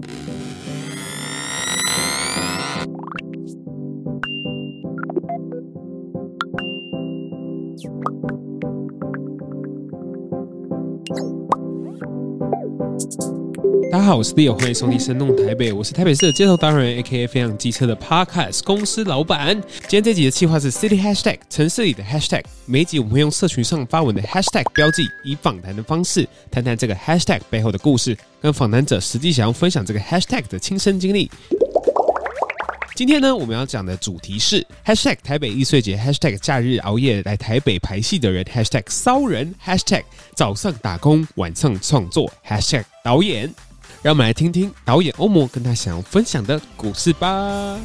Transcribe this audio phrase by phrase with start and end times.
[0.00, 0.87] Música
[13.90, 19.58] 大家好，我是 Leo，欢迎收听《生动台北》，我是台北市的街头达人，AKA 非常机车的 Podcast 公司老板。
[19.80, 31.30] 今天这集的计划是 City Hashtag 城市里的 Hashtag，每集我们会用社群上发文的 Hashtag 标记，以访谈的方式谈谈这个 Hashtag 背后的故事，跟访谈者实际想要分享这个 Hashtag 的亲身经历。
[32.94, 40.02] 今天呢，我们要讲的主题是 Hashtag 台北艺穗节，Hashtag 假日熬夜来台北排戏的人，Hashtag 骚人，Hashtag
[40.34, 43.50] 早上打工晚上创作，Hashtag 导演。
[44.00, 47.76] 让我们来听听导演欧摩跟他想要分享的故事吧。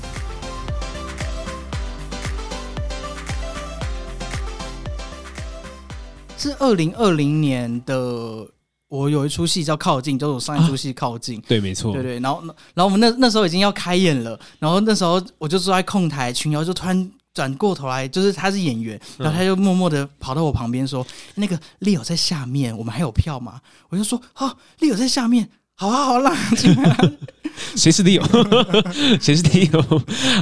[6.38, 8.48] 是二零二零年的，
[8.90, 11.46] 我有一出戏叫《靠近》，就是我上一出戏《靠近》啊。
[11.48, 12.20] 对，没错，对对。
[12.20, 12.44] 然后，
[12.76, 21.02] 然后我们那那时候已经要开演了，然后那时候我就坐在控台，群瑶就突然转过头来，就是他是演员，然后他就默默的跑到我旁边说
[21.34, 23.60] ：“嗯、那个 Leo 在下面，我们还有票吗？”
[23.90, 25.50] 我就说：“啊，Leo 在下面。”
[25.84, 26.34] 好啊，好啦，
[27.76, 28.24] 谁是 Leo？
[29.22, 29.82] 谁是 Leo？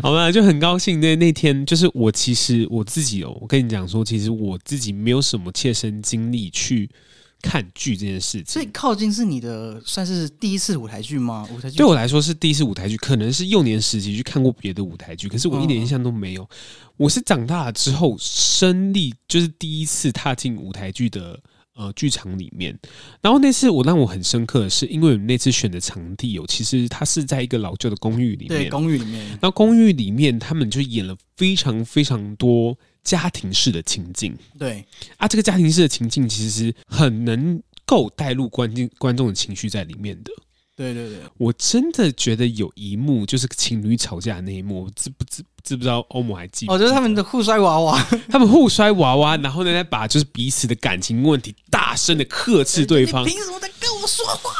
[0.04, 1.00] 好吧，就很高兴。
[1.00, 6.88] 那那天就是我，其实我自己哦，我跟你讲说，其实我自己没有什么切身经历去
[7.42, 8.46] 看剧这件事情。
[8.46, 11.48] 所以靠近是你的算是第一次舞台剧吗？
[11.52, 16.48] 舞台剧对我来说是第一次舞台剧，可能是幼年时期去看过别的舞台剧，可是我一点印象都没有。
[16.98, 21.40] 我是长大了之后，生力就是第一次踏进舞台剧的。
[21.82, 22.78] 呃，剧场里面，
[23.22, 29.28] 然后那次我让我很深刻的是，因为我们那次选的场地有，其实它是在一个老旧的公寓里面，对，公寓里面。
[29.30, 34.38] 然后公寓里面，他们就演了非常非常多家庭式的情境。
[34.60, 34.86] 对
[35.18, 40.32] 啊，这个家庭式的情境其实很能够带入观众观众的情绪在里面的。
[40.76, 46.74] 对对对，我真的觉得有一幕就是情侣吵架的那一幕，知不知知不知道欧姆还记得？
[46.74, 53.24] 我觉得他们的互摔娃娃， 他们互摔娃娃，然后呢，再把就是彼此的感情问题大声的呵斥对方。
[53.26, 54.52] 凭什么在跟我说话？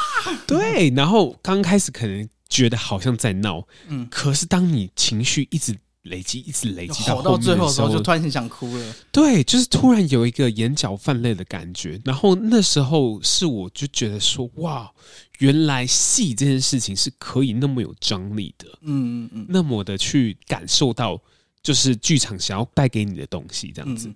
[0.46, 5.76] 对，然后刚开始可能觉得好像在闹，嗯，可是当你情绪一直。
[6.04, 8.94] 累积一直累积到，到最后的时候，就突然很想哭了。
[9.12, 12.00] 对，就是突然有一个眼角泛泪的感觉。
[12.04, 14.90] 然后那时候是我就觉得说，哇，
[15.38, 18.66] 原来戏这件事情是可以那么有张力的。
[18.82, 21.20] 嗯嗯嗯，那么的去感受到，
[21.62, 24.12] 就是剧场想要带给你的东西，这样子。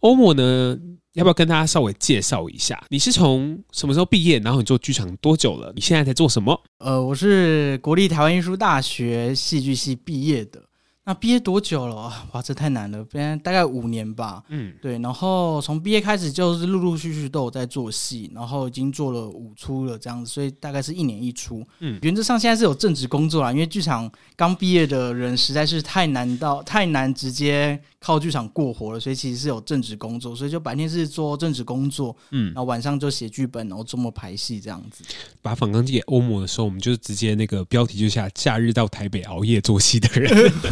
[0.00, 0.78] 欧莫呢，
[1.14, 2.84] 要不要跟大家稍微介绍一下？
[2.90, 4.38] 你是从什么时候毕业？
[4.40, 5.72] 然后你做剧场多久了？
[5.74, 6.62] 你现在在做什么？
[6.80, 10.62] 呃，我是国立台湾艺术大学戏剧系毕业的。
[11.02, 12.12] 那毕业多久了？
[12.32, 14.42] 哇，这太难了，毕业大概五年吧。
[14.48, 14.98] 嗯，对。
[14.98, 21.66] 然后从毕业开始就是陆陆续续都有在做戏，然后已经做了五出了这样子，所以大概是一年一出。
[21.80, 35.02] 嗯，原则上现在是有正职工作啦，因为剧场刚毕业的人实在是太难到太难直接靠剧场过活了，所以其实是有正职工作，所以就白天是做正职工作，嗯，然后晚上就写剧本，然后周末排戏这样子。
[35.40, 40.30] 把访纲寄给欧盟的时候，我们就直接那个标题就下“假日到台北熬夜做戏的人”。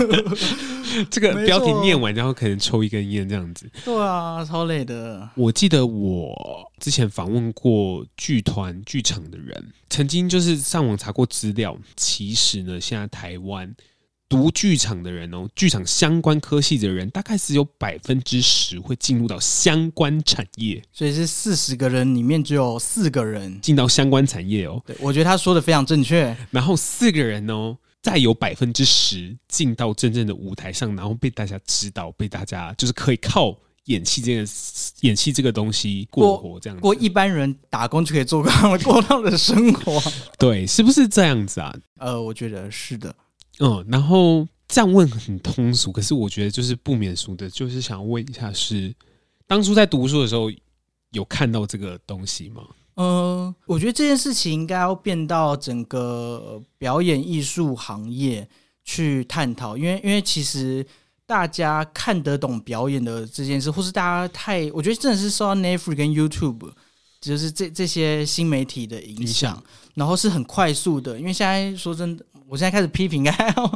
[1.11, 3.71] 这个标题念完，然后可能抽一根烟这样子。
[3.85, 5.29] 对啊，超累的。
[5.35, 11.77] 我记得我之前访问过剧团、剧场的人，曾经就是上网查过资料。
[11.97, 13.75] 其实呢，现在台湾
[14.29, 20.83] 读剧场的人哦，剧场相关科系的人，大概只有百分之十会进入到相关产业。
[20.93, 24.83] 所以是四十个人里面只有四个人进到相关产业哦。
[24.87, 26.37] 对，我觉得他说的非常正确。
[26.51, 27.77] 然后四个人哦。
[28.03, 34.47] 再有百分之十进到真正的舞台上，然后被大家知道，被大家就是可以靠演戏这个
[35.01, 36.81] 演戏这个东西过活这样子。
[36.81, 40.01] 过一般人打工就可以做这样的过到的生活，
[40.39, 41.75] 对，是不是这样子啊？
[41.99, 43.15] 呃，我觉得是的。
[43.61, 48.95] 嗯，然后这样问很通俗，可是我觉得就是不免俗的，就是想问一下是，是
[49.47, 50.49] 当初在读书的时候
[51.11, 52.63] 有看到这个东西吗？
[53.01, 58.49] 嗯，我觉得这件事情应该要变到整个表演艺术行业
[58.85, 60.85] 去探讨，因为因为其实
[61.25, 66.73] 大家看得懂表演的这件事，或是大家太，我觉得真的是受到 Netflix 跟 YouTube，
[67.21, 69.63] 就是这这些新媒体的影响，
[69.95, 71.17] 然后是很快速的。
[71.21, 73.25] 因为现在说真的，我现在开始批评，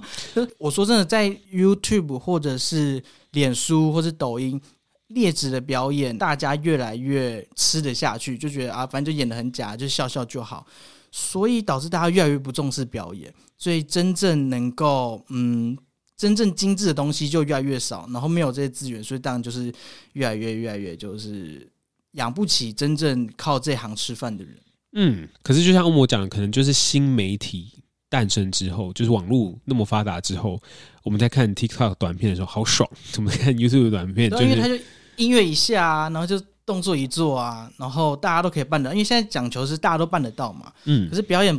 [0.58, 4.60] 我说真的，在 YouTube 或者是脸书或是抖音。
[5.08, 10.66] 劣质的表演，大家越来越吃得下去，就觉得啊，反正就演得很假，就笑笑就好，
[11.10, 15.76] 所以导致大家越来越不重视表演，所以真正能够嗯，
[16.16, 19.72] 真正精致的东西就越来越少，然后没有这些资源，所以当然就是
[20.14, 21.70] 越来越越来越就是
[22.12, 24.56] 养不起真正靠这行吃饭的人。
[24.94, 27.81] 嗯，可是就像欧摩讲的，可能就是新媒体
[28.12, 30.60] 诞生之后，就是网络那么发达之后，
[31.02, 32.86] 我们在看 TikTok 短片的时候，好爽；
[33.16, 34.76] 我们看 YouTube 短片，就是因为它就
[35.16, 38.90] 音乐一下啊，然后就动作一做啊，然后大家都可以办的。
[38.90, 41.58] 因为现在讲求是大家都办得到嘛，嗯，可是表演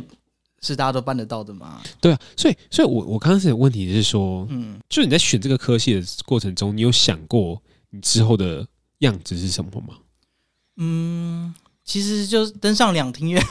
[0.62, 1.82] 是大家都办得到的嘛？
[2.00, 7.60] 对啊，所以，所以我我刚开始的问题是说，嗯，就你在选这个科系的过程中，你有想过
[7.90, 8.64] 你之后的
[8.98, 9.96] 样子是什么吗？
[10.76, 11.52] 嗯，
[11.84, 13.42] 其实就是登上两厅院。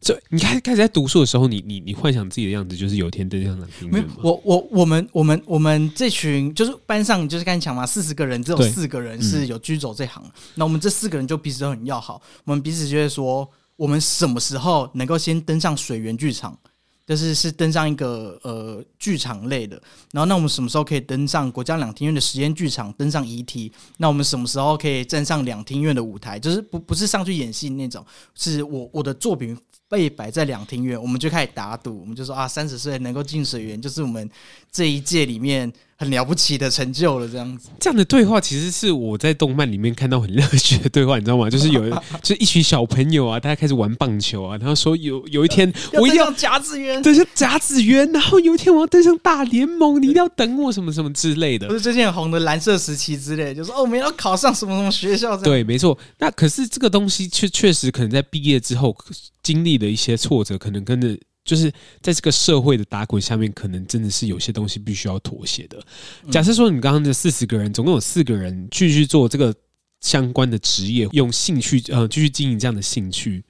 [0.00, 4.14] 就你开开始在读书的时候，你你你幻想自己的样子，就是有一天登上两厅院吗？
[4.22, 10.22] 我我我们我们我们这群就是班上就是刚才讲嘛，四十个人只有四个人是有居走这行。
[10.54, 16.56] 那、嗯、我们这四个人就彼此都很要好，我们彼此就会说，我们什么时候能够先登上水源剧场？
[17.04, 19.80] 就是是登上一个呃剧场类的，
[20.12, 22.92] 然后那我们什么时候可以登上国家两厅院的实验剧场？
[22.98, 23.72] 登上 ET？
[23.96, 26.38] 那我们什么时候可以站上两厅院的舞台？
[26.38, 28.04] 就是不不是上去演戏那种，
[28.34, 29.56] 是我我的作品
[29.88, 34.30] 被摆在两庭院，我们就开始打赌，我们就说啊，三十岁能够进水源，就是我们
[34.70, 35.72] 这一届里面。
[36.00, 37.70] 很了不起的成就了，这样子。
[37.80, 41.50] 这样的对话其实是我在动漫里面看到很热血的对话，你知道吗？
[41.50, 41.90] 就是有，
[42.22, 51.66] 就是一群小朋友啊，大家开始玩棒球啊，然后说有有一天我一定要甲子园，登上甲子园，然后有一天我要登上大联盟，你一定要等我什么什么之类的。
[51.66, 55.36] 不是最近很红的蓝色时期之类，就是哦，我们要考上什么什么学校。
[55.36, 55.98] 对，没错。
[56.18, 58.96] 那可是这个东西确确实可能在毕业之后
[59.42, 61.18] 经历的一些挫折，可能跟着。
[61.48, 61.72] 就是
[62.02, 65.82] 在这个社会的打滚下面，可能真的是有些东西必须要妥协的。
[66.30, 69.54] 假设说你刚刚的四十个人，总共有四个人继续做这个
[70.02, 73.42] 相关的职业，用兴趣呃继续经营这样的兴趣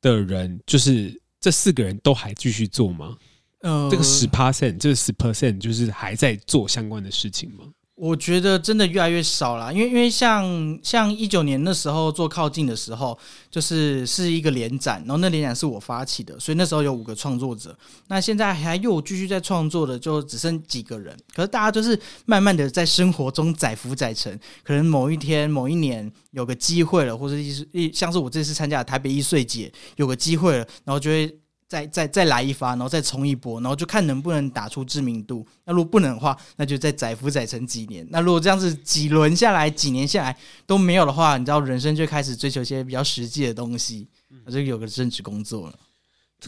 [0.00, 3.16] 的人，就是这四个人都还继续做吗？
[3.62, 7.64] 呃，这个十 percent 就是十 percent，就是还在做相关的事情吗？
[7.96, 13.18] 我觉得真的越来越少了，因为因为像像一九年那时候做靠近的时候，
[13.50, 17.74] 就是是一个联展，然后那联展是我发起的，所以那时候有五个创作者。
[18.08, 21.16] 那现在还又继续在创作的，就只剩几个人。
[21.34, 31.34] 可是大家就是慢慢的在生活中载浮载沉，可能某一天某一年有个机会了，或者一一像是我这次参加台北艺穗节有个机会了，然后就会。
[31.68, 35.44] 再再再来一发，然后再冲一波，然后就看能不能打出知名度。
[35.64, 38.06] 那如果不能的话，那就再载浮载沉几年。
[38.10, 44.06] 那如果这样子几轮下来，几年下来都没有的话，你知道人生就开始追求一些比较实际的东西，
[44.44, 45.74] 那就有个正职工作了。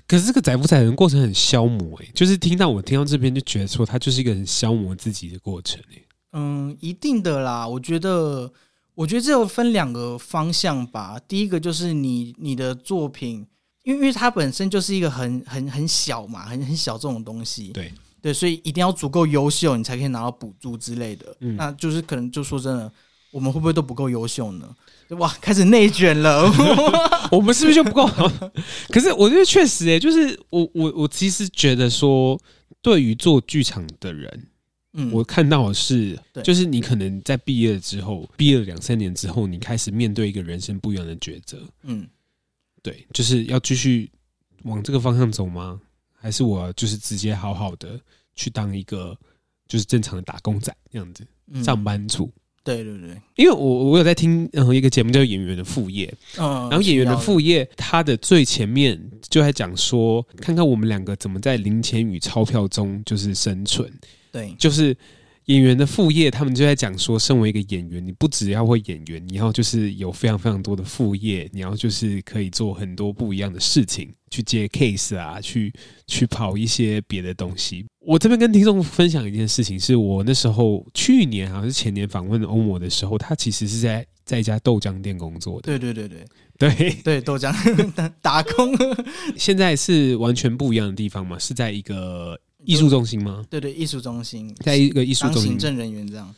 [0.07, 6.07] 可是这个载浮载沉过程很消磨诶、欸，就是听到我听到这边就觉得说，它就是一个很消磨自己的过程诶、欸。
[6.35, 7.67] 嗯，一定的啦。
[7.67, 8.53] 我觉得，
[8.95, 11.19] 我觉得这有分两个方向吧。
[11.27, 13.45] 第一个就是你你的作品。
[13.89, 17.91] 因为，因为它本身就是一个很很很小嘛，很很小这种东西，对
[18.21, 21.35] 对，所以一定要足够优秀，你才可以拿到补助之类的。
[21.41, 22.93] 嗯，那就是可能就说真的，
[23.31, 24.69] 我们会不会都不够优秀呢？
[25.17, 26.43] 哇，开始内卷了，
[27.33, 28.31] 我们是不是就不够好？
[28.91, 32.39] 可是我觉得确实、欸，哎，就是我我我其实觉得说，
[32.83, 34.47] 对于做剧场的人，
[34.93, 42.07] 嗯，我看到的是，就是你可能在毕业之后，毕业两三年之后，你开始面对一个人生不一样的抉择，嗯。
[42.89, 44.11] 对，就是要继续
[44.65, 45.81] 往这个方向走吗？
[46.15, 48.01] 还是我就是直接好好的
[48.35, 49.17] 去当一个
[49.67, 51.27] 就是正常的打工仔这样子，
[51.63, 52.25] 上班族？
[52.25, 56.07] 嗯、对对对，因为我我有在听然后一个节目叫《演员的副业》，
[56.43, 63.93] 嗯，然后《演员的副业》它的最前面就在讲说，看看我们两个怎么在零钱与钞票中就是生存，
[64.33, 64.97] 对，就是。
[65.49, 75.73] 演员的副业，他们就在讲说，身为一个演员，你不只要会演员，你要就是有非常非常多的副业，你要就是可以做很多不一样的事情，去接 case 啊，去
[76.07, 77.87] 去跑一些别的东西。
[78.01, 85.79] 我这边跟听众分享一件事情，是我那时候去年好像是前年访问欧摩的时候，他其实是在在一家豆浆店工作的。
[85.79, 86.27] 对对对对
[86.59, 87.51] 对对，豆浆
[88.21, 88.77] 打工，
[89.35, 92.39] 现在是完全不一样的地方嘛，是在一个。
[92.65, 93.45] 艺术中心吗？
[93.49, 96.35] 对对，艺术中心，在一个艺术中心，行政人员这样。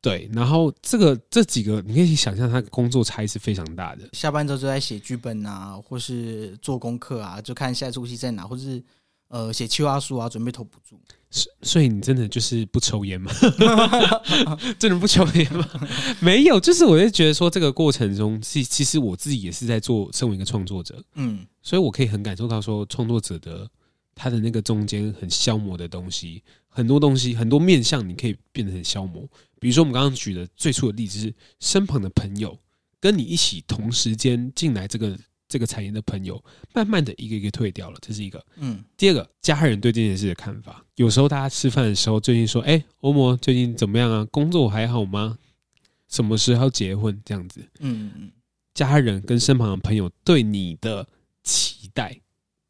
[0.00, 4.08] 对，然后这个这几个，你可以想象，他工作差异是非常大的。
[4.12, 8.82] 下班之后就在写剧本啊，或是做功课啊，就看下一出戏在哪，或是
[9.28, 11.00] 呃写企划书啊，准备投补助。
[11.62, 13.30] 所以你真的就是不抽烟吗？
[14.76, 15.64] 真的不抽烟吗？
[16.18, 23.70] 没有，就是我就觉得说，这个过程中，其其实我自己也是在做，身为一个创作者，嗯，所以我可以很感受到说，创作者的。
[24.22, 29.28] 他的那个中间很消磨的东西，很多东西，很多面向，你可以变得很消磨。
[29.58, 32.56] 比如说我们刚刚举的最初的例子是，身旁的朋友
[33.00, 36.40] 跟你一起同时间进来这个这个产业的朋友，
[36.72, 38.40] 慢慢的一个一个退掉了，这是一个。
[38.58, 38.84] 嗯。
[38.96, 44.24] 第二个，家人对这件事的看法，有时候大家吃饭的时候，最近说，哎，欧摩最近怎么样啊？
[44.26, 45.36] 工作还好吗？
[46.08, 47.20] 什么时候结婚？
[47.24, 47.60] 这样子。
[47.80, 48.30] 嗯嗯。
[48.72, 51.08] 家人跟身旁的朋友对你的
[51.42, 52.20] 期待。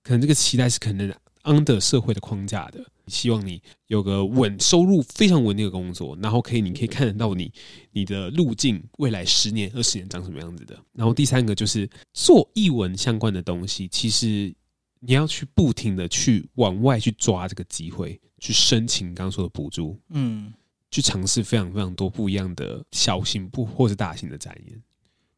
[0.03, 7.53] 可能这个期待是可能 under 社会的框架的，希望你有个稳收入非常稳定的工作，然后可以你可以看得到你
[7.91, 10.79] 你的路径未来十年二十年长什么样子的。
[10.93, 14.55] 然后第三个就是做译文相关的东西，其实
[15.01, 20.53] 你要去不停的去往外去抓这个机会，去申请刚刚说的补助，嗯，
[20.91, 24.81] 去尝试非常非常多不一样的小型不或是大型的展演，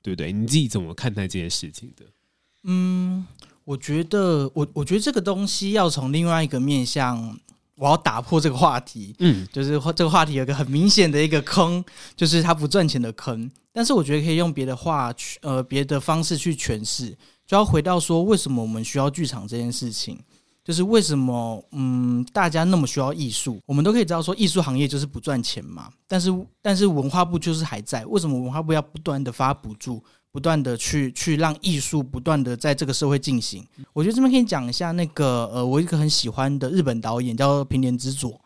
[0.02, 0.30] 对不对？
[0.32, 2.04] 你自己怎么看待这件事情的？
[2.64, 3.26] 嗯。
[3.64, 7.38] 我觉得，我我觉得这个东西要从另外一个面向，
[7.76, 9.14] 我要打破这个话题。
[9.18, 13.50] 嗯，就是这个话题有一个很明显的一个坑，就是它不赚钱的坑。
[13.73, 17.11] 但是我觉得可以用别的话去，呃，别的方式去诠释，
[17.47, 20.18] 就要回到说，为什么我们需要剧场这件事情？
[20.62, 23.61] 就是为什么，嗯，大家那么需要艺术？
[23.66, 25.90] 我们都可以知道说，艺术行业就是不赚钱嘛。
[26.09, 26.30] 但是，
[26.62, 30.02] 但是文化部就是还在，为什么文化部要不断的发补助？
[30.34, 38.40] 不断的去去让艺术不断的在这个社会进行，我觉得这边可以讲一下那个呃，我一个很喜欢的日本导演叫平田之佐，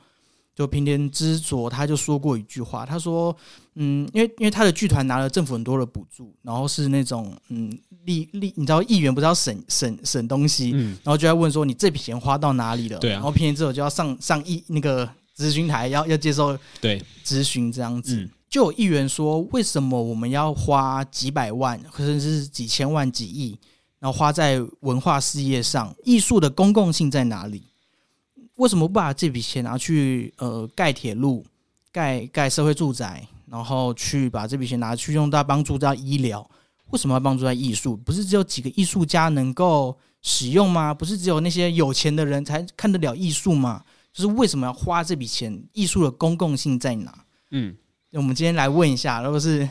[0.54, 3.34] 就平田之佐他就说过一句话，他说，
[3.76, 7.72] 嗯，因为因为他的剧团拿了政府很多的补助，然后是那种嗯，
[8.04, 12.98] 立立，你知道议员不是要省省省东西，嗯，然后就在问说你这笔钱花到哪里了？
[12.98, 17.02] 对啊，然后平田之佐就要上上议那个咨询台，要要接受对。
[17.24, 18.14] 咨询这样子。
[18.14, 23.58] 嗯就有议员说，为什么我们要花几百万，甚至是几千万、几亿，
[23.98, 25.94] 然后花在文化事业上？
[26.02, 27.64] 艺术的公共性在哪里？
[28.56, 31.44] 为什么不把这笔钱拿去呃盖铁路、
[31.92, 36.48] 盖盖社会住宅，然后去把这笔钱拿去用到帮助到医疗？
[36.90, 37.96] 为什么要帮助到艺术？
[37.98, 40.94] 不是只有几个艺术家能够使用吗？
[40.94, 43.84] 不是只有那些有钱的人才看得了艺术吗？
[44.10, 45.62] 就是为什么要花这笔钱？
[45.74, 47.26] 艺术的公共性在哪？
[47.50, 47.76] 嗯。
[48.12, 49.68] 我们今天来问一下，如果是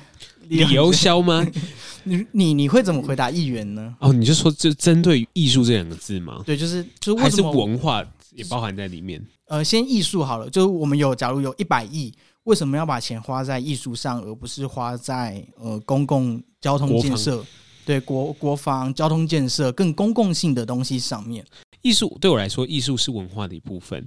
[0.48, 1.46] 李由萧吗？
[2.04, 3.96] 你你你会怎么回答议员呢？
[4.00, 6.44] 哦，你就说就针对“艺术”这两个字吗？
[6.46, 9.20] 对，就是就是还是文化也包含在里面。
[9.48, 12.14] 呃，先艺术好了，就是我们有假如有一百亿，
[12.44, 17.44] 为什么要把钱花在艺术上，而不是花在呃公共交通建设？
[17.86, 21.44] 对，国国防交通建设更公共性的东西上面。
[21.88, 24.06] 艺术对我来说，艺术是文化的一部分。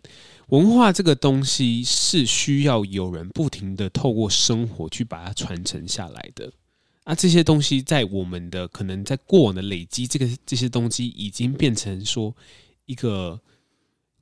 [0.49, 6.53] 文化这个东西是需要有人不停的透过生活去把它传承下来的。
[7.05, 12.37] 啊，这些东西在我们的可能在过往的累积，这个这些东西已经变成说
[12.85, 13.41] 一个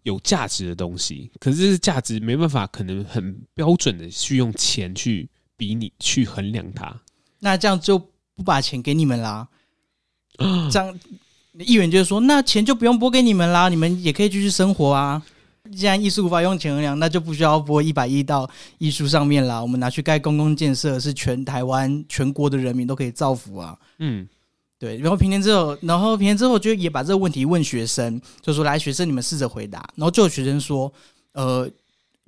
[0.05, 1.29] 有价值的东西。
[1.41, 6.97] 可是这个价值没办法，可能很标准的去用钱去比拟去衡量它。
[7.41, 7.99] 那这样就
[8.37, 9.49] 不把钱给你们啦。
[10.71, 11.01] 这样。
[11.65, 15.23] 议员就是说，那钱就不用拨给你们啦，你们也可以继续生活啊。
[15.77, 18.49] 既然艺术无法用钱衡量，那就不需要拨一百亿到
[18.79, 19.61] 艺术上面啦。
[19.61, 23.77] 我们拿去盖公共建设，是全台湾全国的人民都可以造福啊。
[23.99, 24.27] 嗯，
[24.79, 24.97] 对。
[24.97, 30.91] 然后平年之后，然后平年之后就也把这个问题问学生，就说：“来，学生你们试着回答。”然后就有学生说
[31.35, 31.71] ：“呃，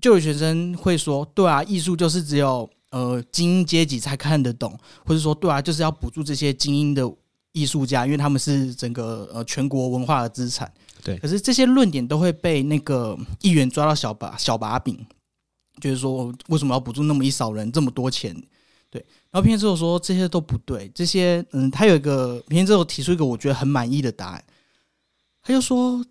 [0.03, 7.11] 就有学生会说，对啊，艺术就是只有呃精英阶级才看得懂，或者说对啊，就是要补助这些精英的。”
[7.53, 11.19] 艺术家，因为他们是整个呃全国文化的资产，对。
[11.19, 14.97] 可是这些论点都会被那个议员抓到小把小把柄，
[15.81, 18.35] 就是说为什么要补助那么一少人这么多钱？
[18.89, 19.05] 对。
[19.31, 24.45] 然后平田之后说这些都不对，这些嗯，他有一个平田之后提出一个我觉得很满意的答案，
[25.43, 26.05] 他就说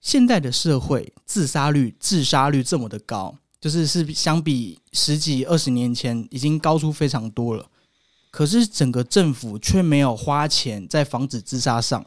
[0.00, 7.66] 现在的社会自杀率自杀率这么的高，就是是相比十几二十年前已经高出非常多了。
[8.36, 12.04] 可是整个政府却没有花钱在防止自杀上，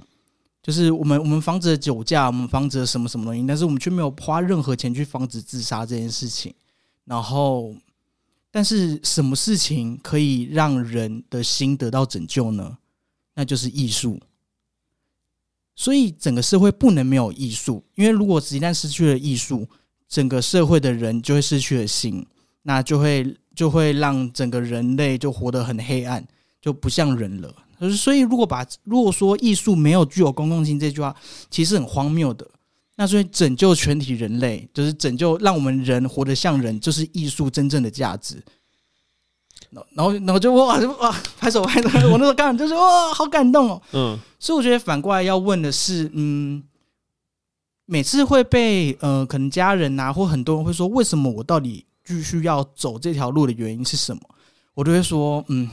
[0.62, 6.54] 就是我们我们防止了酒驾，我们防止了什么什么东西，但是我们却没有花任何钱去防止自杀这件事情。
[7.06, 7.74] 然后，
[8.52, 12.78] 但是什么事情可以让人的心得到拯救呢？
[13.34, 14.20] 那就是艺术。
[15.76, 19.68] 所以整个社会不能没有艺术，因为如果一旦失去了艺术，
[20.08, 22.24] 整个社会的人就会失去了心，
[22.62, 23.36] 那就会。
[23.60, 26.26] 就会让整个人类就活得很黑暗，
[26.62, 27.54] 就不像人了。
[27.94, 31.14] 所以，如果把如果说艺术没有具有公共性这句话，
[31.52, 32.48] 其实很荒谬的。
[32.96, 38.42] 那所以拯救全体人类，就是拯救让我们人活得像人，就是艺术真正的价值。
[39.72, 43.82] 然后，然后就哇哇拍手拍手，我那时候刚就是哇，好感动哦。
[43.92, 46.64] 嗯，所以我觉得反过来要问的是，嗯，
[47.86, 51.86] 每次会被呃，可能家人啊，或很多人会说，为什么我到底？
[52.10, 54.22] 继续要走这条路的原因是什么？
[54.74, 55.70] 我就会说，嗯，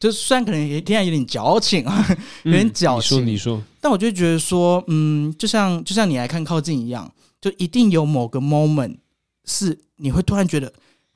[0.00, 2.04] 就虽然可能也听起来有点矫情啊，
[2.42, 3.18] 有点矫情。
[3.18, 7.08] 你说，你说，但我就觉得说，嗯，就像就像你来看靠近一样，
[7.40, 8.96] 就一定有某个 moment
[9.44, 10.72] 是你会突然觉得，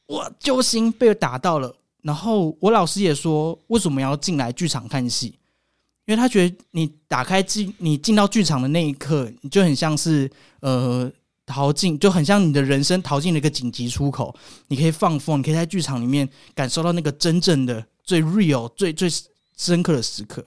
[0.07, 1.75] 哇，揪心被打到了。
[2.03, 5.35] 然后我老师也说，为什么要进来剧场看戏？
[6.07, 10.29] 因为他觉得你打开进你进到剧场的那一刻，你就很像是
[10.61, 11.11] 呃
[11.51, 14.35] 逃进，就很像你的人生逃进了一个紧急出口，
[14.69, 19.11] 你可以放风，你可以在剧场里面感受到那个真正的最 real、最最
[19.57, 20.45] 深刻的时刻，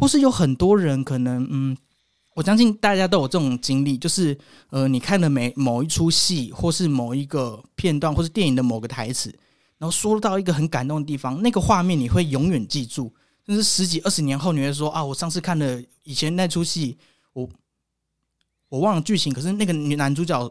[0.00, 1.76] 或是有很多人可能嗯。
[2.34, 4.34] 我相信大家都有这种经历，就是
[4.70, 9.28] 呃，你看了每某一出戏，或是某一个片段，或是电影的某个台词，
[9.76, 13.12] 然后说到一个很感动的地方，那个画面你会永远记住，
[13.44, 16.96] 甚至十几二十年后，你会说啊，我上次看了以前那出戏，
[18.72, 20.50] 我我忘了剧情，可是那个女男主角，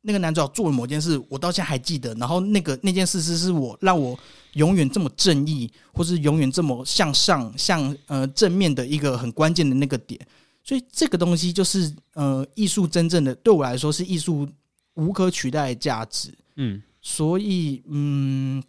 [0.00, 4.18] 那个男主角做了某件事，我到现在还记得，然后那个那件事是是我让我
[4.54, 10.18] 永远这么正义，或是永远这么向上、向呃正面的一个很关键的那个点。
[10.64, 14.48] 所以这个东西就是呃，艺术真正的对我来说是艺术
[14.94, 16.32] 无可取代的价值。
[16.56, 18.60] 嗯，所以嗯，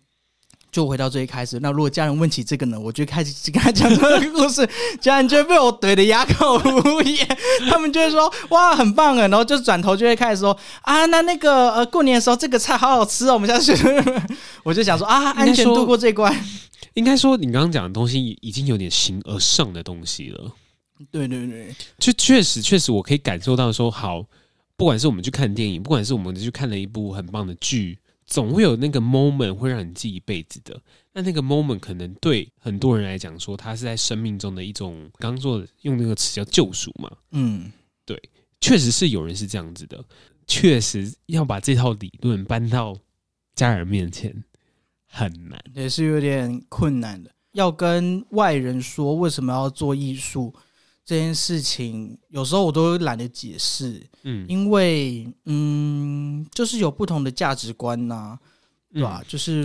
[0.78, 1.60] 就回到最一开始。
[1.60, 4.68] 那如果家人问起这个呢，我就开始跟他讲这个 故事，
[5.02, 7.28] 家人就会被我怼得哑口无言。
[7.68, 10.56] 他们就会说：“哇，很棒啊！”然后就转头就会开始说
[10.86, 13.74] ：“啊，那那个呃，过年的时候这个菜好好吃哦，我们下去。
[14.64, 16.32] ”我就想说：“啊，安全度过这关。”
[16.94, 20.52] 应该说，你刚刚讲的东西已经有点形而上的东西了。
[21.12, 24.24] 对对对，就确实确实，我可以感受到说，好，
[24.76, 30.80] 不管是我们去看电影，不管是我们去看了一部很棒的剧，总会有那个 moment 会让你记一辈子的。
[31.14, 37.10] 那那个 moment 可能对很多人来讲说，它是在生命中的一种，刚刚说的用那个词叫救赎嘛。
[37.32, 37.72] 嗯，
[38.06, 38.22] 对，
[38.62, 40.04] 确实是有人是这样子的，
[40.46, 42.96] 确实要把这套理论搬到
[43.56, 44.44] 家人面前
[45.08, 47.32] 很难，也是有点困难的。
[47.54, 50.54] 要跟外人说为什么要做艺术。
[51.08, 58.40] 这件事情有时候我都懒得解释，嗯，因为嗯，就是有不同的价值观呐、啊，
[58.92, 59.22] 对吧？
[59.22, 59.62] 嗯、就是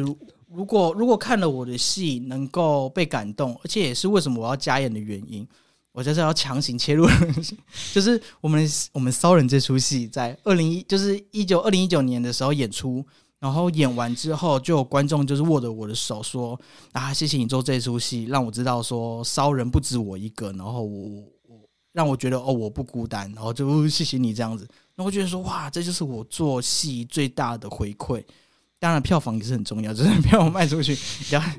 [0.49, 5.45] 如果如果看了我的戏能够被感动，而且也是为什么我要加演的原因，
[5.91, 7.09] 我就是要强行切入，
[7.93, 13.05] 就是我们我们骚人这出戏在二零一就是一九二零一九年的时候演出，
[13.43, 16.59] 然后演完之后就有观众就是握着我的手说
[16.93, 21.61] 啊，谢谢你做这出戏，让我知道说骚人不止我一个，然后我我。
[21.93, 24.67] 让我觉得哦，我不孤单，然后就谢谢你这样子。
[24.95, 28.25] 那我觉得说哇，这就是我做戏最大的回馈。
[28.79, 30.97] 当然，票房也是很重要，就是票房卖出去。
[31.29, 31.51] 然后，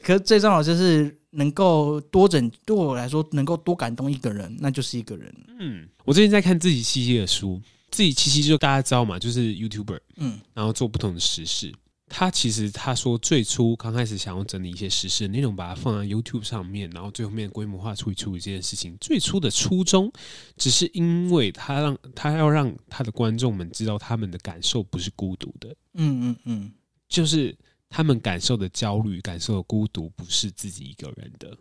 [0.00, 5.34] 可是最重要就是能够多整，对我来说能够多感动一个人，那就是一个人。
[5.58, 7.60] 嗯，我最近在看自己七七的书，
[7.94, 11.72] 自己七七就大家知道嘛，就是 YouTuber，嗯，然后做不同的时事。
[12.08, 18.96] 他其实他说最初刚开始想要整理一些时事的内容，把它放在 YouTube 上面，然后最后面规模化处理处理这件事情。
[19.00, 20.12] 最初的初衷，
[20.56, 25.68] 只是因为他让他要让他的观众们知道他们的感受不是孤独的。
[25.94, 26.72] 嗯嗯嗯，
[27.08, 27.56] 就是
[27.88, 31.56] 他们感受的焦虑、感受的孤独不是自己一个人的。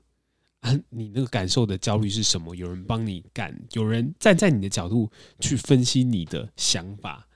[0.63, 2.55] 啊，你那个感受的焦虑是什么？
[2.55, 7.27] 有人帮你感，有人站在你的角度去分析你的想法。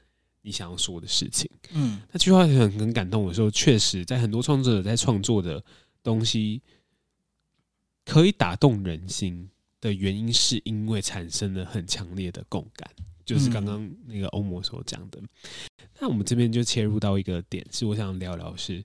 [0.44, 5.62] 你想要说的事情，嗯，那句话很很感动的时候，确实在很多创作者在创作的
[6.02, 6.62] 东西
[8.06, 9.50] 可以打动人心
[9.82, 12.90] 的原因，是因为产生了很强烈的共感，
[13.26, 15.22] 就是刚刚那个欧摩所讲的。
[16.00, 18.82] 那我们这边就切入到一个点，是我想聊聊是，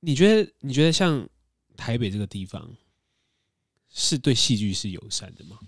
[0.00, 1.26] 你觉得你觉得像
[1.78, 2.70] 台北这个地方
[3.92, 5.58] 是对戏剧是友善的吗？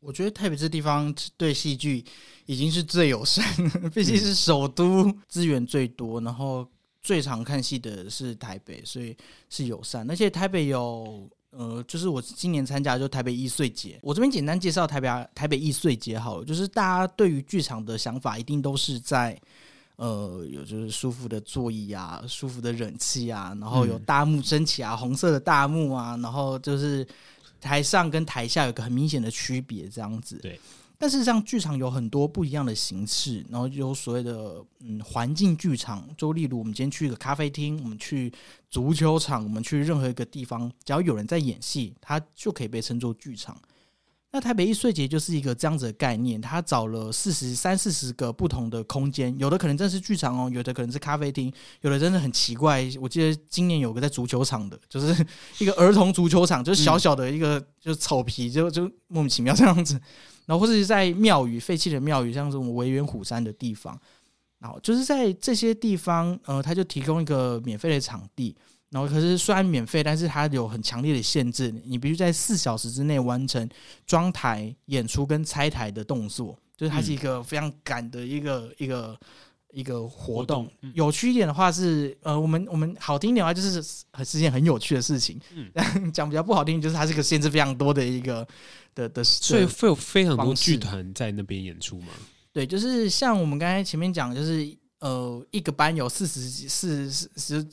[0.00, 2.04] 我觉得台北这地方对戏剧
[2.44, 3.44] 已经是最友善，
[3.92, 6.64] 毕竟是首都，资源最多，然后
[7.02, 9.16] 最常看戏的是台北，所以
[9.50, 10.08] 是友善。
[10.08, 19.36] 而且台北有呃，就是我今年参加就台北艺穗节，我这边简单介绍台北台北艺穗节好了，就是大家对于剧场的想法一定都是在
[19.96, 27.04] 呃，有就是舒服的座椅啊，舒服的冷气啊，然后有大幕升起啊，红色的大幕啊，然后就是。
[27.66, 30.38] 台上跟台下有个很明显的区别，这样子。
[30.38, 30.60] 对，
[30.96, 38.32] 但是像剧场有很多不一样的形式，然后有所谓的嗯环境剧场，就例如我们今天去一个咖啡厅，我们去
[38.70, 43.60] 足球场，我们去任何一个地方，只要有人在演戏，它就可以被称作剧场。
[44.36, 52.86] 那台北艺穗节就是一个这样子的概念，他找了四十三四十个不同的空间，有的可能真是剧场哦，有的可能是咖啡厅，有的真的很奇怪。
[53.00, 55.26] 我记得今年有个在足球场的，就是
[55.58, 59.98] 一个儿童足球场，就是小小的一个，就是草皮，就就莫名其妙这样子。
[60.44, 63.98] 然后或者是在庙宇废弃的庙宇，像这种维园虎山的地方，
[64.58, 68.54] 然后就是在这些地方，呃，他就提供一个免费的场地。
[68.90, 73.68] 然后可是虽然免费，但是它有很强烈的限制，你必须在四小时之内完成
[74.06, 79.18] 装台演出跟拆台的动作，就是它是一个非常赶的一个一个
[79.72, 80.64] 一个活动。
[80.64, 83.82] 活动嗯、有趣一点的话是，呃，我们我们好听一点的话就是
[84.24, 85.40] 是件很有趣的事情。
[85.52, 85.70] 嗯，
[86.12, 88.46] 讲比较不好听，就是它是个限制非常多的一个
[88.94, 92.08] 的的，所以会有非常多剧团在那边演出吗？
[92.52, 94.66] 对，就是像我们刚才前面讲，就是
[95.00, 97.66] 呃，一个班有四十几、四十十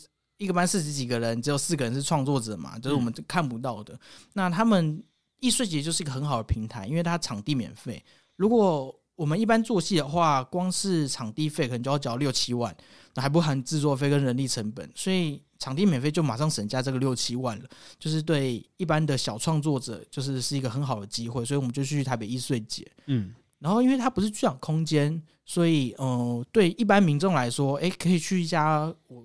[0.43, 3.93] 一个班四十几个人，只有四个人是创作者嘛，就是我们看不到的。
[3.93, 3.99] 嗯、
[4.33, 5.01] 那他们
[5.39, 8.03] 艺穗节就是一个很好的平台，因为它场地免费。
[8.35, 12.75] 如果我们一般做戏的话，光是场地费可能就要交六七万，
[13.15, 17.65] 那还不含制作费跟人力成本，所以场地免费就马上省下这个六七万了，
[17.97, 23.33] 就是对一般的小创作者，就是是一个很好的机会，所以我们就去台北艺穗节，嗯。
[23.59, 29.23] 然后，因为它不是剧场空间，所以，嗯、呃，对一般民众来说，诶，可以去一家我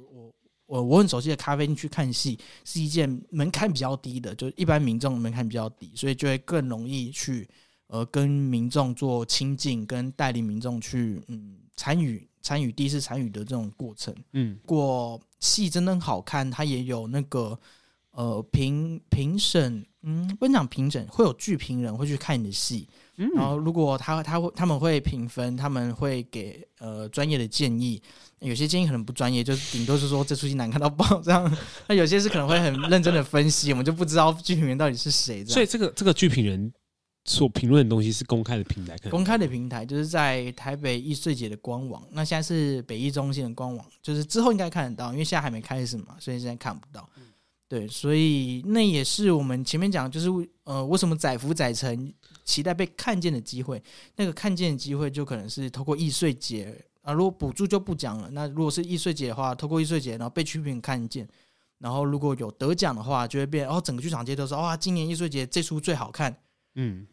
[0.68, 7.48] 我我我很熟悉的咖啡厅去看戏，是一件门槛比较低的，就一般民众门槛比较低，所以就会更容易去，
[7.86, 14.14] 呃，跟民众做亲近，跟带领民众去，嗯，参与参与第一次参与的这种过程。
[14.34, 17.58] 嗯，过戏真的很好看，它也有那个，
[18.10, 22.86] 呃，评评审，嗯，不能讲评审，会有剧评人会去看你的戏。
[23.34, 28.00] 然后，如果他他会他们会评分，他们会给呃专业的建议，
[28.38, 31.56] 有些建议可能不专业，就是顶多是说这出戏难看到爆这样。
[31.88, 35.44] 那有些是可能会很认真的分析，我们就不知道剧评人到底是谁。
[35.44, 36.72] 所以这个这个剧评人
[37.24, 42.02] 所评论的东西是公开的平台，公开的平台就是在台北艺穗节的官网。
[42.12, 47.08] 那现在是北艺中心的官网，就是之后应该看得到，因为现在还没开始嘛，所以现在看不到。
[47.68, 50.30] 对，所以那也是我们前面讲，就是
[50.64, 52.10] 呃，为什么载福载沉，
[52.48, 53.80] 期待被看见的机会。
[54.16, 57.12] 那个看见的机会，就可能是透过易碎节啊。
[57.12, 58.30] 如果补助就不讲了。
[58.30, 61.28] 那如果是易碎节的话，透过易碎节，然后被剧评看见，
[61.76, 66.34] 然后如果有得奖的话，就会变哦，整个剧场界都说哇，今年易碎节这出最好看。
[66.76, 67.06] 嗯，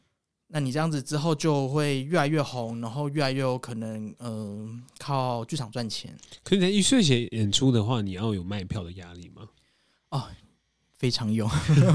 [0.48, 6.18] 那你这样子之后就会越来越红，然后越来越有可能呃，靠剧场赚钱。
[6.46, 9.50] 可是在易碎节演出的话，你要有卖票的压力吗？
[10.12, 10.24] 哦。
[11.06, 11.48] 非常用，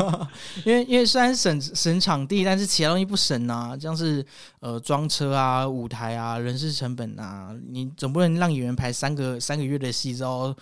[0.65, 4.25] 因为因为虽然省省场地，但是其他东西不省啊，像是
[4.61, 10.55] 呃装车啊、舞台啊、人事成本啊，你总不能让演员排三个三个月的戏之后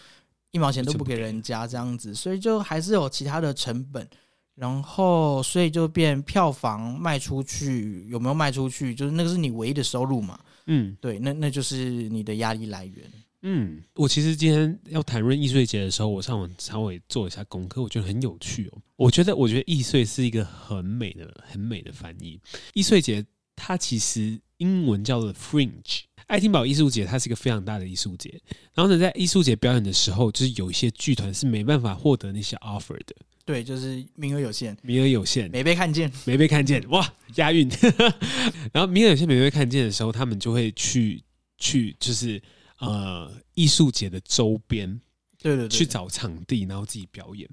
[0.50, 4.08] 一毛钱都不给人家这样子，所以就还是有其他的成本，
[4.54, 13.04] 然后所以就变票房卖出去有没有卖出去，就是那个是你唯一的收入嘛，嗯，对，那那就是你的压力来源。
[13.42, 18.78] 嗯，我其实今天要谈论易碎节的时候，我上网稍微做一下功课，我觉得很有趣哦。
[18.96, 22.40] 我觉得，我觉得易碎是一个很美的、很美的翻译。
[22.74, 23.24] 易碎节
[23.54, 28.40] 它其实英文叫做 Fringe，爱丁堡艺术节它是一个非常大的艺术节。
[28.74, 33.14] 然后呢，在艺术节表演的时候，就是有一些剧团是没办法获得那些 offer 的。
[33.44, 37.70] 对，就是名额有限，名额有限，没被看见，没被看见，哇，押韵。
[38.74, 41.22] 然后名额有限，没被看见的时候，他们就会去
[41.56, 42.42] 去，就是。
[42.78, 45.00] 呃，艺术节的周边，
[45.38, 47.48] 对对对，去找场地，然后自己表演。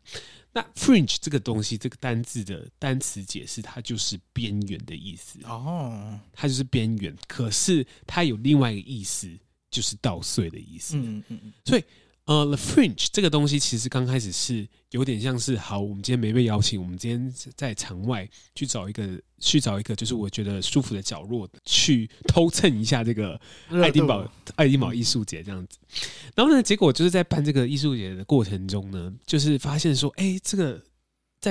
[0.54, 5.40] 那 fringe 这个东西，这个单字的单词解释，它就是边缘的意思。
[5.44, 9.30] 哦，它就是边缘，可是它有另外一个意思，
[9.70, 10.96] 就是稻穗的意思。
[10.98, 11.84] 嗯嗯嗯，所以。
[12.26, 19.08] 呃，The Fringe 这个东西其实刚开始是有点像是，好，我们今天没被邀请，我们今天在场外去找一个，
[19.40, 25.78] 去找一个，就是我觉得舒服的角落，去偷蹭一下这个爱丁堡爱丁堡艺术节这样子。
[26.34, 30.82] 然后呢，结果就是在办这个艺术节的过程中呢，就是发现说，哎，这个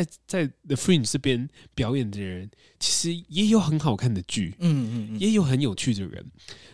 [0.02, 6.24] 在在 The Fringe 这边表演的人，其实也有很好看的剧，嗯嗯嗯，也有很有趣的人。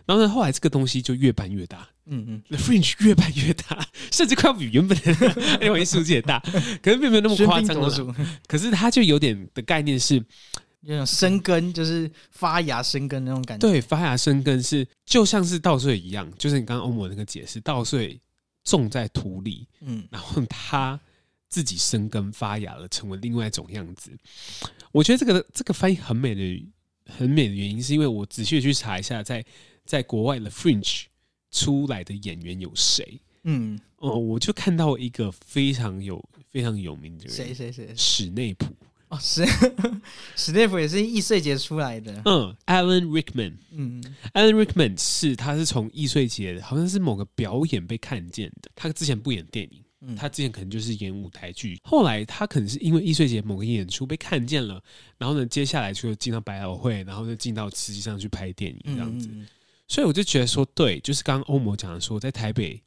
[0.07, 1.87] 然后呢，后来这个东西就越办越大。
[2.07, 5.15] 嗯嗯，The Fringe 越办越大，甚至快要比原本的
[5.61, 6.41] 那回数字也大，
[6.83, 7.79] 可是并没有那么夸张。
[8.49, 10.15] 可是它就有点的概念是，
[10.81, 13.69] 有种生根，就是发芽生根那种感觉。
[13.69, 18.19] 对，发芽生根是就像是稻穗一样，就是你刚刚欧摩那个解释，稻穗
[18.65, 20.99] 种在土里，嗯，然后它
[21.51, 24.11] 自己生根发芽了，成为另外一种样子。
[24.93, 26.67] 我觉得这个这个翻译很美的，
[27.05, 29.45] 很美的原因，是因为我仔细的去查一下，在
[29.85, 31.03] 在国外的 Fringe。
[31.53, 33.21] 出来的演员有谁？
[33.43, 37.93] 嗯，哦，我就看到一个非常有、非常有名的人，谁谁谁？
[37.97, 38.67] 史内普
[39.09, 39.45] 哦，史
[40.37, 42.23] 史内普也是易碎节出来的。
[42.25, 44.01] 嗯，Alan Rickman，嗯
[44.33, 48.71] ，Alan Rickman 是他是从易碎节好像是某个表演被看见的。
[48.77, 51.79] 他之前不演电影，嗯，他之前可能就是演舞台剧。
[51.85, 54.83] 后来他可能是因为艺穗节某个演出被看见了，
[55.19, 59.29] 然后呢，接下来就进到百老汇，然后就进到实际上去拍电影这样子。
[59.31, 59.47] 嗯
[59.91, 62.81] 所以我就觉得说，对，就是刚刚欧摩讲的说，在台北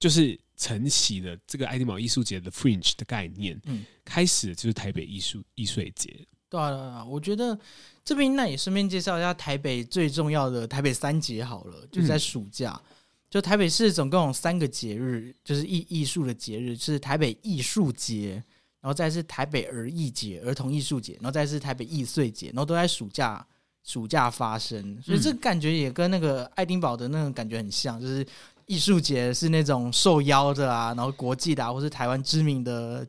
[0.00, 6.12] 就是承起了这个爱丁堡艺术节的 Fringe 的概念，嗯，开始就是台北艺术艺穗节。
[6.50, 7.56] 对啊，我觉得
[8.04, 12.82] 这边那也顺便介绍一下台北最重要的台北三节好了，就在暑假。
[13.30, 18.42] 就台北市总共有三个节日，就是艺艺术的节日，是台北艺术节，
[18.80, 23.46] 然后再是台北儿艺节，儿童艺术节，然后再是台北艺穗节，然后都在暑假
[23.84, 28.26] 暑假发生，所以这感觉也跟那个爱丁堡的那种感觉很像，就是
[28.66, 33.06] 艺术节是那种受邀的啊，然后国际的啊，或是台湾知名的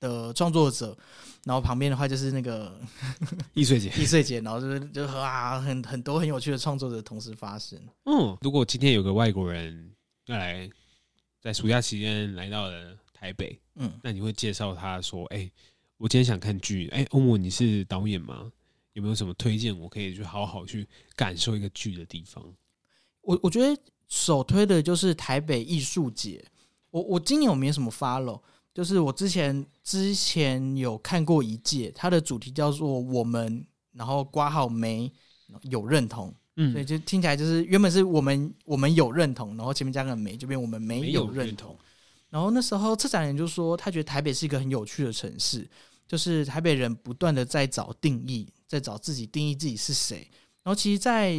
[0.00, 0.96] 的创作者。
[1.44, 2.78] 然后旁边的话就是那个
[3.54, 7.78] 艺穗节，艺穗节，然后就是就啊，很很多很有趣的创作者同时发生。
[8.04, 9.90] 嗯，如果今天有个外国人
[10.26, 10.68] 要来，
[11.40, 15.52] 在暑假期间来到了台北，嗯，那你会介绍他说：“哎、欸，
[15.96, 18.52] 我今天想看剧，哎、欸，欧姆你是导演吗？
[18.92, 19.76] 有没有什么推荐？
[19.78, 22.44] 我可以去好好去感受一个剧的地方？”
[23.22, 26.44] 我我觉得首推的就是台北艺术节。
[26.90, 28.40] 我我今年我没什么 follow。
[28.72, 35.12] 就是我之前之前有看过一届，它的主题叫做“我们”，然后刮号没
[35.62, 41.76] 有认同，嗯，所以就听起来就是原本是我们我们有认同，然后前面加个没，这边我们没有认同。
[42.28, 45.68] 然后那时候策展人就说，他觉得台北是一个很有趣的城市，
[46.06, 50.28] 就是台北人不断的在找定义，在找自己定义自己是谁。
[50.62, 51.34] 然后其实，在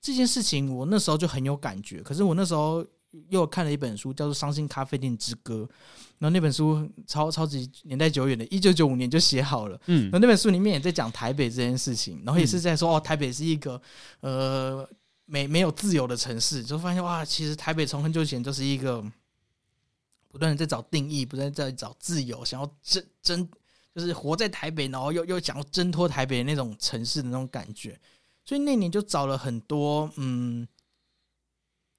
[0.00, 2.02] 这件事情，我那时候就很有感觉。
[2.02, 2.84] 可是我那时候。
[3.28, 5.54] 又看了一本书，叫做《伤心咖啡店之歌》，
[6.18, 9.80] 然后那本书超超级年代久远的，一九九五年就写好了。
[9.86, 13.80] 嗯，然后那本书里面也在讲台北这件事情，然后也是在说哦，台北是一个
[14.20, 14.88] 呃
[15.24, 19.04] 没没有自由的城市，就发现哇，其实台北从很久以前就是一个
[20.28, 23.48] 不断的在找定义，不断在找自由，想要挣挣，
[23.94, 27.98] 就是活在台北，然后又又想要挣脱台北的那种城市的那种感觉，
[28.44, 30.66] 所以那年就找了很多嗯。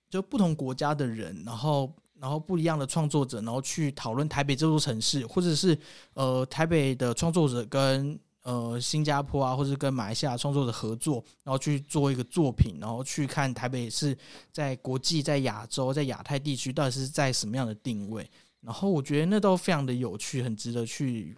[0.09, 5.77] 就不同国家的人，然后然后不一样的创作者，然后去讨论台北这座城市，或者是
[6.13, 14.17] 呃台北的创作者跟呃新加坡啊，或者跟马来西亚创作者合作，然后去做一个作品，然后去看台北是
[14.51, 18.27] 在国际、在亚洲、在亚太地区到底是在什么样的定位。
[18.61, 21.37] 然后我觉得那都非常的有趣，很值得去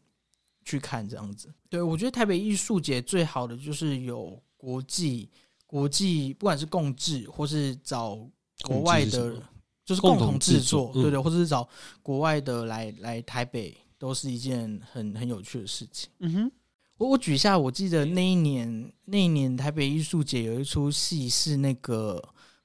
[0.63, 1.51] 去看这样子。
[1.69, 5.29] 对，我觉得台北艺术节最好的就是有国际
[5.65, 8.29] 国际，不管是共治或是找。
[8.63, 9.41] 国外的，
[9.85, 11.67] 就是共同制作，对对，或者是找
[12.03, 16.09] 国外的来来台北，都是一件很很有趣的事情。
[16.19, 16.51] 嗯哼，
[16.97, 22.21] 我我举一下，我记得那一年那一年台北艺术节有一出戏是那个，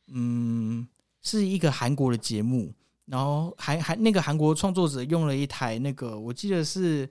[0.09, 0.87] 嗯，
[1.22, 2.72] 是一个韩国的节目，
[3.07, 7.09] 然后韩韩那个韩国创作者用了一台那个，我记得是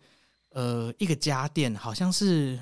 [0.50, 2.60] 呃一个家电，好像是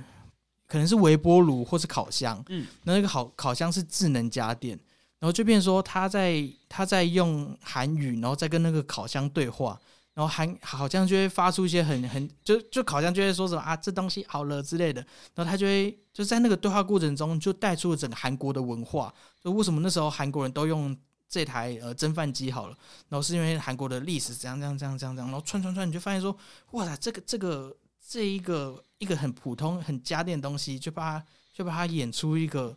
[0.68, 4.80] 可能是微波炉或是烤箱，嗯，那那个烤烤箱是智能家电。
[5.22, 9.80] 然后就变说他在他在用韩语，然后再跟那个烤箱对话，
[10.16, 15.00] 然后韩好像就会发出一些很很就就烤箱就会说什么啊这东西好了之类的，
[15.36, 20.98] 然后他就会就在那个对话过程中就带出了整个韩国的文化，就为什么那时候韩国人都用
[21.30, 22.76] 这台呃蒸饭机好了，
[23.08, 26.36] 然后是因为韩国的历史怎样怎样怎样怎样怎样，然后串串串你就发现说
[26.72, 32.76] 哇塞这个这个这一个一个很普通很家电的东西，就把它就把它演出一个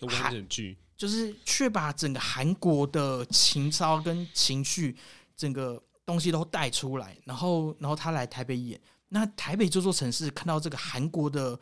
[0.00, 0.76] 完整剧。
[0.96, 4.96] 就是却把整个韩国的情操跟情绪，
[5.36, 8.80] 整个东西都带出来，然后，然后他来台北演。
[9.08, 11.58] 那台北这座城市看到这个韩国的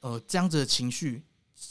[0.00, 1.22] 呃这样子的情绪，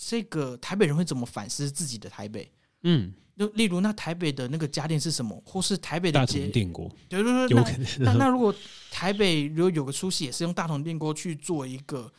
[0.08, 2.52] 这个台北人会怎么反思自己的台北？
[2.82, 6.94] 嗯，就例如那台北的那个家电是什么，或是台北的大同电锅？
[7.08, 7.88] 对对对，有可能。
[8.00, 8.54] 那那如果
[8.92, 12.12] 台北如果有个出戏也是用大同电锅去做一个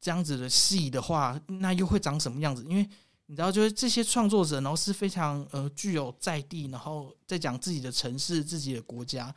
[0.00, 2.62] 这样子的戏的话，那又会长什么样子？
[2.68, 2.86] 因为
[3.30, 9.32] 你知道，就是这些创作者，然后是非常呃具有在地，然后再讲自己的城市、自己的国家，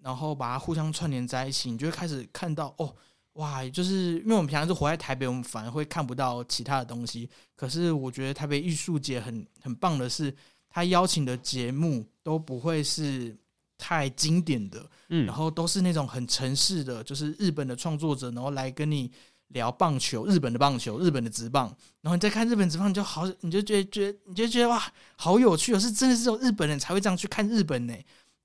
[0.00, 2.94] 然后把它互相串联在一起，你就会开始看到哦，
[3.32, 7.28] 哇，就是因为我们平常是活在台北，我们反而会看不到其他的东西。
[7.56, 10.32] 可是我觉得台北艺术节很很棒的是，
[10.70, 13.36] 他邀请的节目都不会是
[13.76, 19.10] 太经典的，嗯，然后都是那种很城市的，就是日本的创作者，然后来跟你。
[19.52, 24.82] 聊棒球，日本的棒球，日本的职棒，然后你再看日本职棒，你就好，你就觉得觉得，你就觉得哇，
[25.16, 25.78] 好有趣哦！
[25.78, 27.94] 是真的是有日本人才会这样去看日本呢。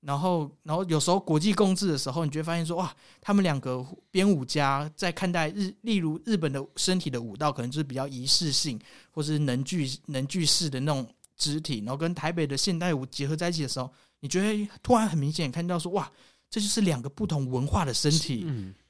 [0.00, 8.78] 然后，然后有时候国际共治的时候，你就会发现说哇，他们两个编舞家在看待日，例如日本的身体的舞蹈，可能就是比较仪式性，
[9.10, 11.04] 或是能剧能剧式的那种
[11.36, 16.08] 肢体，然后跟台北的现代舞结合在一起的时候，你觉得突然很明显看到说哇，
[16.48, 18.46] 这就是两个不同文化的身体。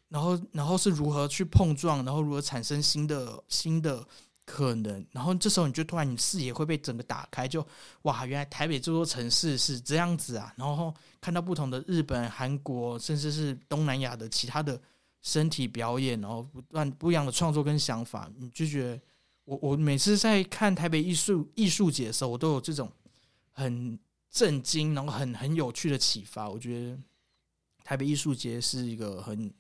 [0.09, 4.07] 然后，然后是如何去碰撞，然后如何产生新的新的
[4.45, 7.67] 可能，然后这时候你就突然你视野会被整个打开，就
[8.03, 10.51] 哇，原来台北这座城市是这样子啊！
[10.57, 14.81] 然后看到不同的日本、韩国，甚至是东南亚的其他的
[15.21, 18.99] 身体表演，然后不断不一样的创作跟想法，你就觉得
[19.45, 22.91] 我我每次在看台北艺术艺术节的时候，我都有这种
[23.51, 23.99] 很
[24.31, 26.49] 震惊，然后很很有趣的启发。
[26.49, 26.99] 我觉得
[27.85, 29.53] 台北艺术节是一个很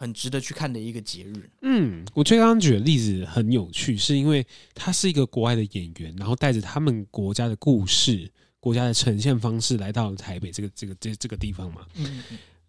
[0.00, 1.50] 很值得去看的一个节日。
[1.62, 8.30] 嗯，我觉得刚刚举的例子很有趣，是因为他是一个国外的演员，然后带着他们国家的故事、
[8.60, 11.84] 国家的呈现方式来到台北这个这个这这个地方嘛。
[11.96, 12.22] 嗯，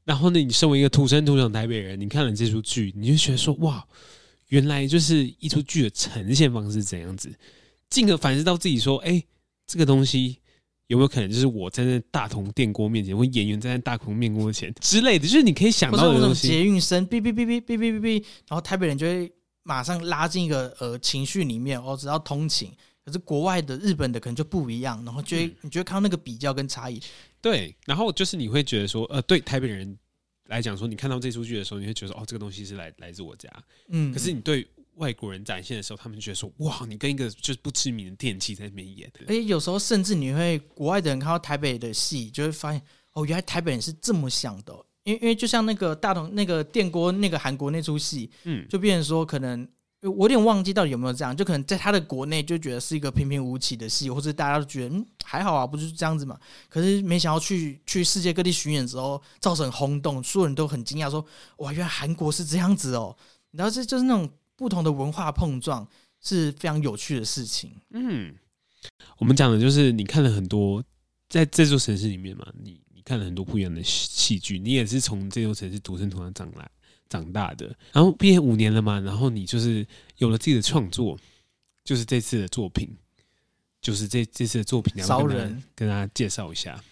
[0.05, 3.87] 然后呢，你身为一个土生土长台北人，你看了这出剧，你就觉得说哇，
[4.47, 7.31] 原来就是一出剧的呈现方式怎样子，
[7.91, 9.23] 进而反思到自己说，哎，
[9.67, 10.39] 这个东西。
[10.89, 15.27] 有没有可能就是我站在大同电锅面前，或演员站在大同面锅前之类的？
[15.27, 16.47] 就是你可以想到的东西。
[16.47, 22.71] 捷运声，哔哔哔哔哔哔哔哔，然后台北人就会马上拉进一个呃情绪里面哦，只要通勤。
[23.05, 26.99] 可是国外的、日本的可能就不一样，然后就会、嗯、你就会看到那个比较跟差异。
[27.39, 29.95] 对，然后就是你会觉得说，呃，对台北人
[30.47, 33.47] 来讲说，你看到这出剧的时候，你会觉得说，哦，这个东西是来来自我家。
[33.89, 34.67] 嗯，可是你对。
[34.99, 42.81] 外国人展现的时候，他们就觉得说：“哇，你跟一个就是不知名的电器在那边演。”而且有时候甚至你会国外的人看到台北的戏，就会发现
[43.13, 44.73] 哦，原来台北人是这么想的。
[45.05, 49.65] 因为因为就像那个大同那个电锅那个韩国那出戏，嗯，就变成说可能
[50.01, 56.37] 我有点忘记到底有没有这样，就可能在他的国内就觉得是一个平平无奇的戏，或者大家都觉得嗯还好啊，不就是这样子嘛。
[56.67, 61.25] 可是没想到去 去世界各地巡演之后，造成轰动，所有人都很惊讶，说
[61.57, 63.15] ：“哇，原来韩国是这样子哦。”
[63.51, 64.29] 然后这就是那种。
[64.59, 65.87] 不同的文化碰撞
[66.21, 67.71] 是非常有趣的事情。
[67.91, 68.35] 嗯，
[69.17, 70.83] 我们讲的就是你看了很多
[71.29, 76.69] 在这座城市里面嘛，你你看了很多不一样的戏剧，你也是从这座城市土生土长长来
[77.07, 77.73] 长大的。
[77.93, 81.17] 然后毕业五年了嘛，然后你就是有了自己的创作，
[81.85, 82.93] 就是这次的作品，
[83.81, 86.83] 就是这这次的作品，骚人跟大家介绍一下。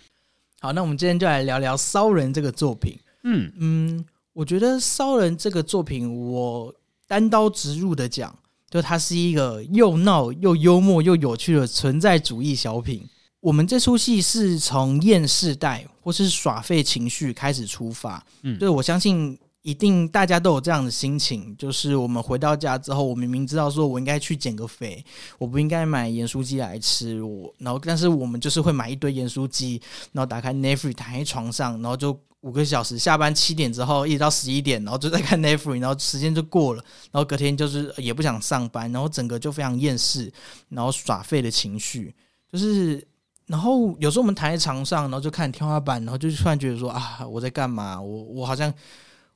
[0.61, 2.97] 好，那我们今天就来聊聊《骚人》这个作品。
[3.23, 6.73] 嗯嗯，我觉得《骚人》这个作品，我。
[7.07, 8.37] 单刀直入的讲，
[8.69, 13.07] 就它是一个又闹又幽默又有趣的存在主义小品。
[13.39, 25.05] 我们这出戏是从厌世代或是耍废情绪开始出发，嗯，就是我相信一定大家都有这样的心情，就是我们回到家之后，我明明知道说我应该去减个肥，
[25.37, 32.19] 我不应该买盐酥鸡来吃，我然后但是我们就是会买一堆盐酥鸡，然后打开 Netflix 躺在床上，然后就。
[32.41, 40.31] 五个小时，下班七点之后一直到十一点，然后就在看 Netflix，然后时间就过了，然后隔天就是也不想上班，然后整个就非常厌世，
[40.69, 42.13] 然后耍废的情绪，
[42.51, 43.05] 就是，
[43.47, 47.99] 然后有时候我们躺在床上，然后就看天花板，然后就突然觉得说啊，我在干嘛？
[47.99, 48.71] 我我好像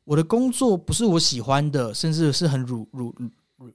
[0.03, 3.13] 我的工作不是我喜欢的，甚至是很 ru ru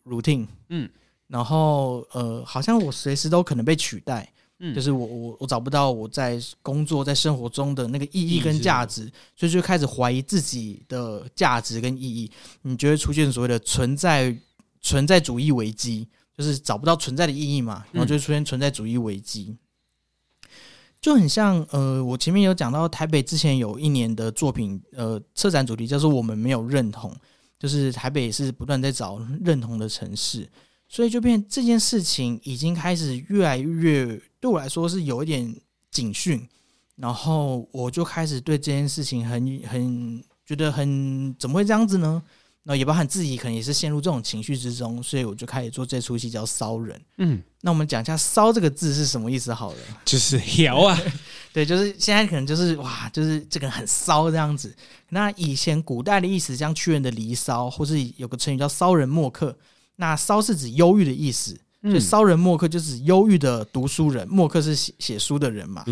[0.05, 0.89] routine，嗯，
[1.27, 4.33] 然后呃，好像我随时都可能被取代。
[4.59, 12.31] 嗯，就是我我我找不到我在工作在生活中的那个意义跟价值，所以就开始怀疑自己的价值跟意义。
[12.63, 14.35] 你就会出现所谓的存在
[14.81, 19.55] 存在主义危机，就是找不到存在的意义嘛，然后就会出现存在主义危机，
[21.01, 27.15] 就很像呃，我前面有讲到台北之前有一年的作品，呃，策展主题叫做“我们没有认同”，
[27.61, 30.49] 就是台北也是不断在找认同的城市。
[30.89, 35.55] 所以就变这件事情已经开始越来越对我来说是有一点
[35.91, 36.49] 警讯，
[36.95, 42.23] 然后我就开始对这件事情很很觉得很怎么会这样子呢？
[42.69, 46.99] 那也包含自己可能也是陷入这种情绪之中，所以我就开始做这出戏叫《骚人》。
[47.19, 50.99] 嗯，那我们讲一下“骚”这个字是什么意思好了，就是摇啊，
[51.55, 54.75] 对，就是现在可能就是哇，就是这个人很骚这样子。
[55.11, 59.57] 那以前古代的意思，像屈原的《离骚》，或是有个成语叫“骚人墨客”。
[59.97, 65.85] 那“骚”是指忧郁的意思，所以“骚人墨客”就是忧郁的读书人，墨客是写写书的人嘛。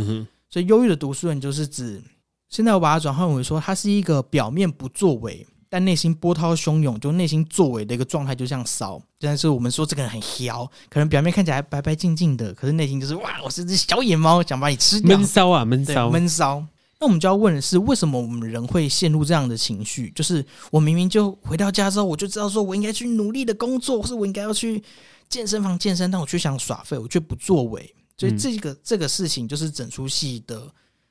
[0.50, 2.02] 所以忧郁的读书人就是指，
[2.48, 9.02] 现在我把它转换为说，他是一个表面不作为，但内心波涛汹涌，就内心作为的一个状态，就像骚。
[9.18, 15.16] 但是我们说这个人很骚，可能表面看起来白白净净的，可是内心就是哇，我是只小野猫，想把你吃掉。
[15.16, 16.64] 闷骚啊，闷骚，闷骚。
[17.04, 20.10] 那我们就要问的是，为什么我们人会陷入这样的情绪？
[20.14, 24.82] 就是我明明就回到家之后，我就知道说我应该去努力的工作，或是我应该要去
[25.28, 27.94] 健身房健身，但我却想耍废，我却不作为。
[28.16, 30.66] 所以这个、嗯、这个事情就是整出戏的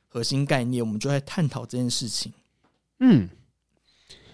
[0.08, 2.34] 核心概念，我们就在探讨这件事情。
[3.00, 3.30] 嗯，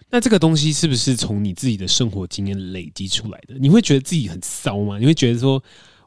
[0.09, 3.55] 那这个东西是不是从你自己的生活经验累积出来的？
[3.59, 4.97] 你会觉得自己很骚吗？
[4.97, 5.61] 你会觉得说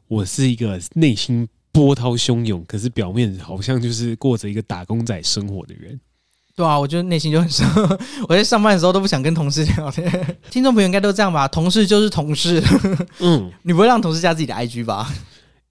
[0.09, 1.47] 我是一个内心？
[1.73, 5.99] 波涛汹涌，可是表面好像就是过着一个打工仔生活的人。
[6.55, 7.66] 对啊，我觉得内心就很伤。
[8.29, 10.37] 我在上班的时候都不想跟同事聊天。
[10.51, 11.49] 听众朋友应该都这样吧？
[11.49, 12.62] 同事就是同事。
[13.20, 15.11] 嗯， 你不会让同事加自己的 IG 吧？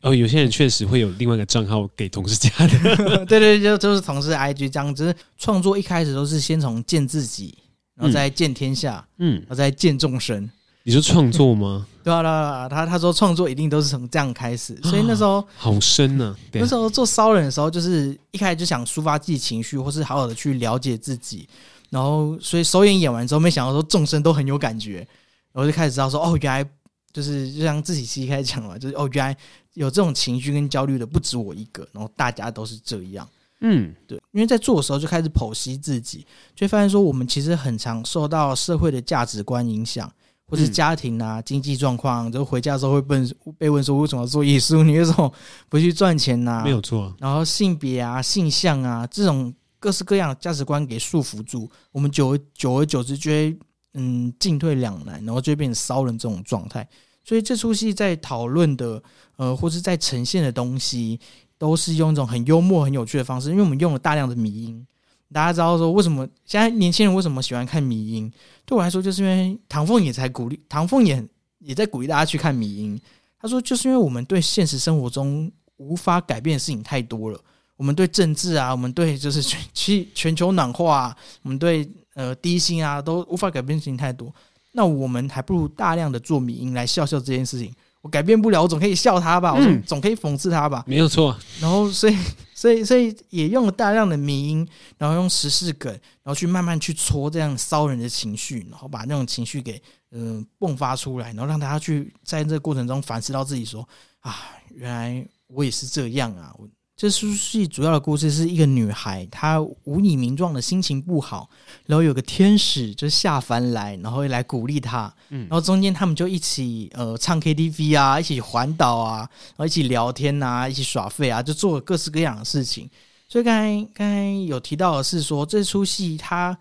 [0.01, 2.79] 哦，有些人确实会有另外一个账号给同事加的。
[3.27, 5.15] 对，对对，就就是同事 IG 这样子。
[5.37, 7.55] 创作一开始都是先从见自己，
[7.95, 10.49] 然后再见天下，嗯，然后再见众生。
[10.83, 11.85] 你说创作吗？
[12.03, 16.35] 对啊，对啊，他他说创作一定都是从这样开始，所以那时候、啊、好深呢、啊。
[16.53, 21.47] 那时候做骚人的时候，就是一开始就想抒发自己情绪，或是好好的去了解自己。
[21.91, 25.07] 然后，所以首演演完之后，没想到说众生都很有感觉，
[25.51, 26.67] 然后就开始知道说，哦，原来
[27.13, 29.37] 就是就像自己其实开始讲了，就是哦，原来
[29.73, 33.27] 有这种情绪跟焦虑的不止我一个，然后大家都是这样。
[33.59, 36.25] 嗯，对，因为在做的时候就开始剖析自己，
[36.55, 40.11] 就发现说，我们其实很常受到社会的价值观影响，
[40.51, 43.17] 或是家庭啊、经济状况，就回家的时候会被
[43.57, 44.83] 被问说，为什么要做艺术？
[44.83, 45.33] 你为什么
[45.67, 46.61] 不去赚钱呢？
[46.63, 47.15] 没有错。
[47.17, 49.51] 然后性别啊、性向啊这种。
[49.83, 53.57] 各式各样的价值观给束缚住，我们久而久而久之就会
[53.95, 56.87] 嗯进退两难，然后就会变成骚人这种状态。
[57.23, 59.01] 所以这出戏在讨论的
[59.37, 61.19] 呃，或是在呈现的东西，
[61.57, 63.49] 都是用一种很幽默、很有趣的方式。
[63.49, 64.85] 因为我们用了大量的迷因，
[65.33, 68.31] 大家知道说为什么现在年轻人为什么喜欢看迷音？
[68.65, 71.23] 对我来说，就是因为唐凤也在鼓励，唐凤也
[71.59, 72.99] 也在鼓励大家去看迷音。
[73.39, 77.39] 他说，就是因为我们对现实生活中无法改变的事情太多了。
[77.75, 84.31] 我们对政治啊，我们对就是全 全全球暖化啊，我们对呃低薪啊，都无法改变的事情太多。
[84.73, 87.73] 那我们还不如大量的做迷音来笑笑这件事情。
[88.01, 90.83] 我改变不了，我总可以笑他吧，我总总可以讽刺他吧。
[90.87, 91.35] 没有错。
[91.59, 92.15] 然后所以
[92.61, 94.67] 所以所以也用了大量的迷音，
[94.99, 99.81] 然后用时事梗，然后去慢慢去戳这样骚人的情绪，然后把那种情绪给
[100.11, 103.81] 嗯、迸发出来，然后让大家去在这个过程中反思到自己说
[104.19, 104.35] 啊，
[104.75, 106.53] 原来我也是这样啊。
[107.01, 111.49] 这出戏主要的故事是一个女孩，她无以名状的心情不好，
[111.87, 115.11] 然后有个天使就下凡来，然后会来鼓励她。
[115.29, 122.87] 嗯，然后中间他们就一起呃唱 KTV 啊，一起环岛啊，然后一起聊天啊，一起耍废啊，就做了各式各样的事情。
[123.27, 126.55] 所以刚才刚才有提到的是说，这出戏它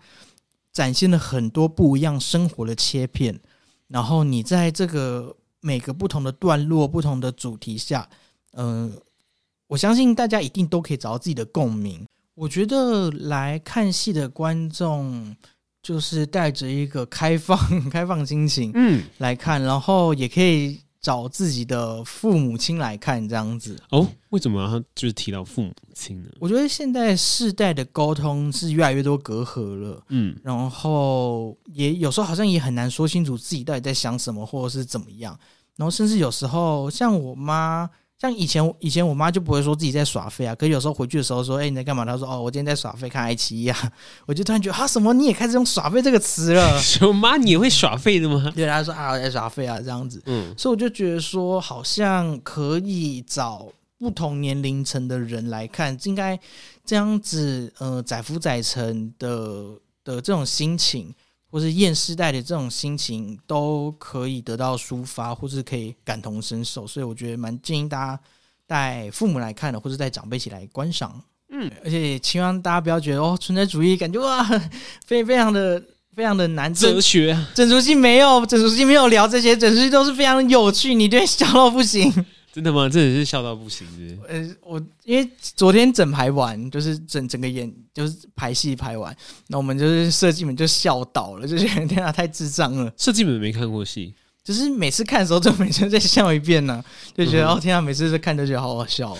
[0.73, 3.39] 展现了很多不一样生活的切片，
[3.89, 8.09] 然后你在这个每个不同的段落、不同的主题下，
[8.53, 9.01] 嗯、呃。
[9.71, 12.05] 我相信大家一定都可以找到自己的共鸣。
[12.35, 15.33] 我觉得来看戏的观众
[15.81, 17.57] 就是带着一个开放、
[17.89, 23.81] 开放心情，嗯，来看，然后也可以找自己的父母亲来看，这样子。
[23.91, 26.29] 哦，为什么他就是提到父母亲呢？
[26.41, 35.39] 我觉得现在世代的沟通是越来越多隔阂了，嗯，然后也有时候好像也很难说清楚自己到底在想什么，或者是怎么样。
[35.77, 37.89] 然后甚至有时候像我妈。
[38.21, 40.53] 像以前，以前我妈就不会说自己在耍废啊。
[40.53, 43.91] 可是有时候回去的时候说：“哎、欸，你在干嘛？”她说：“哦，我今天在耍废，看爱奇艺啊。
[44.27, 45.11] ”我就突然觉得，啊，什么？
[45.11, 46.77] 你也开始用“耍废”这个词了？
[46.79, 48.49] 什么妈，你也会耍废的吗？
[48.55, 53.67] 对，她说：“啊，我在耍废啊，这样子。”嗯，所以我就觉得说，好像可以找
[53.97, 56.39] 不同年龄层的人来看，应该
[56.85, 59.63] 这样子，呃，载浮载沉的
[60.03, 61.11] 的这种心情。
[61.51, 68.19] 或是厌世代的这种心情都可以得到抒发，或是可以感同身受，所以我觉得蛮建议大家
[68.65, 71.21] 带父母来看的，或者带长辈一起来观赏。
[71.49, 74.41] 嗯，而且希望大家不要觉得哦，存在主义感觉哇，
[75.05, 75.83] 非非常的
[76.15, 77.37] 非常的难哲学。
[77.53, 82.09] 整出戏没有，整出戏没有聊这些，整出戏都是非常有趣，你对笑到不行。
[82.53, 82.89] 真的吗？
[82.89, 84.27] 真的是笑到不行是不是？
[84.27, 89.15] 呃，我因为昨天整排完，就是整整个演，就是排戏排完，
[89.47, 92.91] 那我们就是设计们就笑倒了，就觉得 天啊，太智障了。
[92.97, 96.85] 设计们没看过戏，就是每次看的时候，就每次再笑一遍呢、啊，
[97.15, 99.17] 就觉得、嗯、哦天啊，每次都看都觉得好好笑。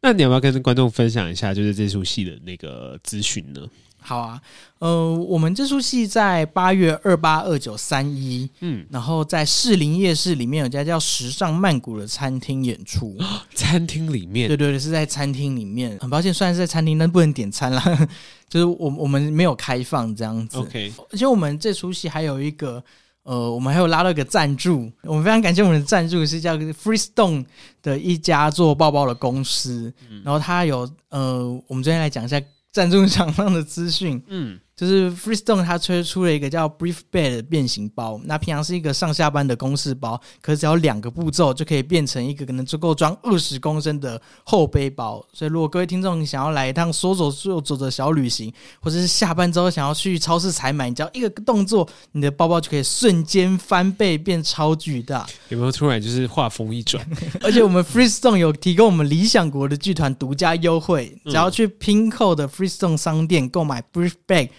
[0.00, 3.60] 那你要不要跟观众分享一下，就是这出戏的那个资讯呢？
[4.00, 4.40] 好啊，
[4.78, 13.16] 呃，我们这出戏在八月二八、二九、三一，嗯，然后在士林夜市里面有家叫时尚曼谷的餐厅演出。
[13.54, 14.48] 餐厅里面？
[14.48, 15.98] 对对对，是在餐厅里面。
[16.00, 18.08] 很抱歉，虽然是在餐厅，但不能点餐啦，
[18.48, 20.56] 就是我我们没有开放这样子。
[20.58, 22.82] OK，而且我们这出戏还有一个，
[23.24, 27.44] 呃，我们还有拉到一个赞助，我们非常感谢我们的赞助是叫 Freestone
[27.82, 32.40] 的一家做包包的公司，嗯、然后他有，呃，我们今天来讲一下。
[32.78, 34.60] 赞助厂商的资讯，嗯。
[34.78, 45.20] 就是 Freestone 它推出了一个叫 Brief Bag 的变形包，那平常是一个上下班的公事包，可是只要两个步骤就可以变成一个可能足够装二十公升的厚背包。
[45.32, 55.26] 所以如果各位听众想要来一趟说走就走的小旅行，或者是下班之后想要去超市采买，你只要一个动作，你的包包就可以瞬间翻倍变超巨大。
[55.48, 57.04] 有没有突然就是画风一转？
[57.42, 64.50] 而且我们 Freestone 有提供我们理想国的剧团独家优惠，只要去 Pinkho 的 Freestone 商店购买 Brief Bag。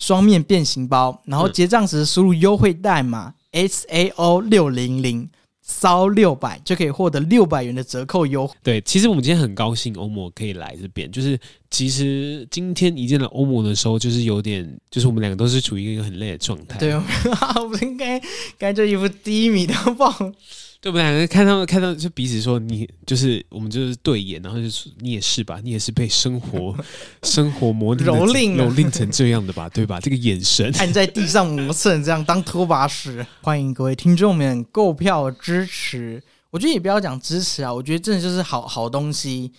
[0.00, 5.28] 双面变形包，然后结账时输入优惠代码 S A O 六零零
[5.62, 8.56] 烧六百，就可以获得六百元的折扣优惠。
[8.62, 11.38] 对，其实我们今天很高兴欧摩可以来这边，就是
[11.70, 16.78] 其实今天一见到欧盟的时候，就是有点，就是我们两个都是处于一个很累的状态。
[16.78, 18.20] 对，我们 应该
[18.58, 20.12] 该就一副低迷的报。
[20.82, 21.26] 对我们两个？
[21.26, 26.74] 看到看到就彼此说你就是我们就是对眼，然后就说你也是吧，你也是被生活
[27.22, 30.00] 生活磨腻蹂躏蹂躏成这样的吧，对吧？
[30.00, 33.24] 这个眼神按在地上磨蹭，这样当拖把使。
[33.42, 39.52] 欢迎各位听众们购票支持，我觉得也不要讲支持啊，我觉得真的就是好好东西，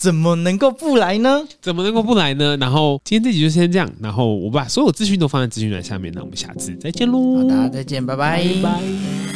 [0.00, 1.42] 怎么能够不来呢？
[1.60, 2.56] 怎么能够不来呢？
[2.56, 7.36] 然后今天这集就先这样，然后我把所有资讯都放在资讯栏下面，那我们下次再见喽！
[7.36, 9.29] 好，大家再见，拜拜，拜拜。